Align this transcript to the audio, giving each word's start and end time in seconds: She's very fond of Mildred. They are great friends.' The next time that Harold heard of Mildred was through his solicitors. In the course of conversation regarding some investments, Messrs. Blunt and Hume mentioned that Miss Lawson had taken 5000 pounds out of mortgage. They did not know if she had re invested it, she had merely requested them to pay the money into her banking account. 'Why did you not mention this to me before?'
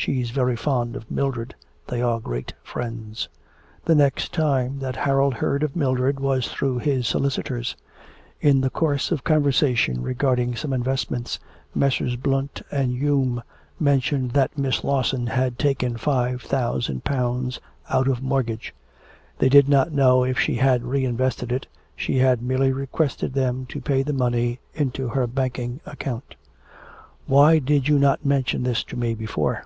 She's 0.10 0.30
very 0.30 0.56
fond 0.56 0.96
of 0.96 1.10
Mildred. 1.10 1.54
They 1.88 2.00
are 2.00 2.20
great 2.20 2.54
friends.' 2.62 3.28
The 3.84 3.94
next 3.94 4.32
time 4.32 4.78
that 4.78 4.96
Harold 4.96 5.34
heard 5.34 5.62
of 5.62 5.76
Mildred 5.76 6.18
was 6.18 6.48
through 6.50 6.78
his 6.78 7.06
solicitors. 7.06 7.76
In 8.40 8.62
the 8.62 8.70
course 8.70 9.12
of 9.12 9.24
conversation 9.24 10.00
regarding 10.00 10.56
some 10.56 10.72
investments, 10.72 11.38
Messrs. 11.74 12.16
Blunt 12.16 12.62
and 12.70 12.92
Hume 12.96 13.42
mentioned 13.78 14.30
that 14.30 14.56
Miss 14.56 14.82
Lawson 14.84 15.26
had 15.26 15.58
taken 15.58 15.98
5000 15.98 17.04
pounds 17.04 17.60
out 17.90 18.08
of 18.08 18.22
mortgage. 18.22 18.74
They 19.36 19.50
did 19.50 19.68
not 19.68 19.92
know 19.92 20.24
if 20.24 20.38
she 20.38 20.54
had 20.54 20.82
re 20.82 21.04
invested 21.04 21.52
it, 21.52 21.66
she 21.94 22.16
had 22.20 22.40
merely 22.40 22.72
requested 22.72 23.34
them 23.34 23.66
to 23.66 23.82
pay 23.82 24.02
the 24.02 24.14
money 24.14 24.60
into 24.72 25.08
her 25.08 25.26
banking 25.26 25.78
account. 25.84 26.36
'Why 27.26 27.58
did 27.58 27.86
you 27.86 27.98
not 27.98 28.24
mention 28.24 28.62
this 28.62 28.82
to 28.84 28.96
me 28.96 29.12
before?' 29.14 29.64